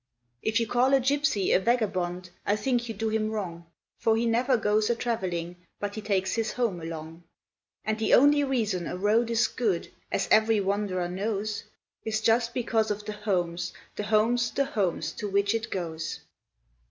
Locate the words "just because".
12.19-12.89